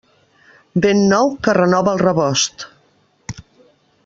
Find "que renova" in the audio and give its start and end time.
1.49-1.95